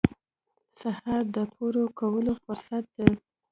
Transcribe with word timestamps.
سهار 0.79 1.23
د 1.35 1.37
پوره 1.53 1.83
کولو 1.99 2.33
فرصت 2.43 2.83
دی. 2.97 3.11